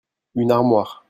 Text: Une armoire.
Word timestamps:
Une 0.33 0.49
armoire. 0.51 0.99